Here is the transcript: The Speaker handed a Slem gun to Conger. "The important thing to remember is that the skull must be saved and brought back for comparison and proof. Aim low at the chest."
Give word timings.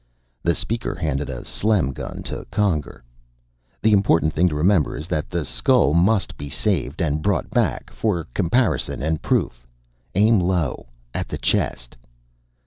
The 0.41 0.55
Speaker 0.55 0.95
handed 0.95 1.29
a 1.29 1.41
Slem 1.45 1.91
gun 1.93 2.23
to 2.23 2.47
Conger. 2.49 3.03
"The 3.83 3.91
important 3.93 4.33
thing 4.33 4.49
to 4.49 4.55
remember 4.55 4.95
is 4.97 5.05
that 5.09 5.29
the 5.29 5.45
skull 5.45 5.93
must 5.93 6.37
be 6.37 6.49
saved 6.49 7.03
and 7.03 7.21
brought 7.21 7.51
back 7.51 7.91
for 7.93 8.23
comparison 8.33 9.03
and 9.03 9.21
proof. 9.21 9.67
Aim 10.15 10.39
low 10.39 10.87
at 11.13 11.27
the 11.27 11.37
chest." 11.37 11.95